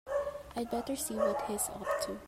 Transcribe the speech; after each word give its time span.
I'd 0.55 0.71
better 0.71 0.95
see 0.95 1.13
what 1.13 1.43
he's 1.47 1.69
up 1.69 1.85
to. 2.07 2.17